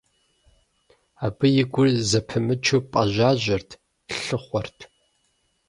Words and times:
Абы 1.25 1.47
и 1.61 1.63
гур 1.71 1.87
зэпымычу 2.09 2.79
пӏэжьажьэрт, 2.91 3.69
лъыхъуэрт. 4.23 4.79